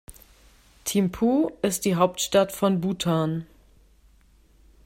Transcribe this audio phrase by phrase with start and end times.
[0.83, 3.45] Thimphu ist die Hauptstadt von Bhutan.